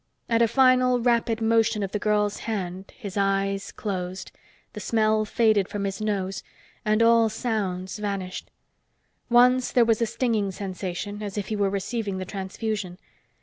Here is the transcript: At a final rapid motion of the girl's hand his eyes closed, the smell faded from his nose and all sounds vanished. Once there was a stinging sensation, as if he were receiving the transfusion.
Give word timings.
At 0.27 0.41
a 0.41 0.47
final 0.47 0.99
rapid 0.99 1.41
motion 1.41 1.83
of 1.83 1.91
the 1.91 1.99
girl's 1.99 2.37
hand 2.49 2.91
his 2.97 3.17
eyes 3.17 3.71
closed, 3.71 4.31
the 4.73 4.79
smell 4.79 5.25
faded 5.25 5.69
from 5.69 5.83
his 5.83 6.01
nose 6.01 6.41
and 6.83 7.03
all 7.03 7.29
sounds 7.29 7.99
vanished. 7.99 8.49
Once 9.29 9.71
there 9.71 9.85
was 9.85 10.01
a 10.01 10.07
stinging 10.07 10.51
sensation, 10.51 11.21
as 11.21 11.37
if 11.37 11.49
he 11.49 11.55
were 11.55 11.69
receiving 11.69 12.17
the 12.17 12.25
transfusion. 12.25 12.97